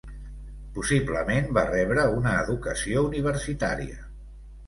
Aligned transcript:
Possiblement 0.77 1.51
va 1.57 1.65
rebre 1.67 2.07
una 2.21 2.33
educació 2.47 3.05
universitària. 3.11 4.01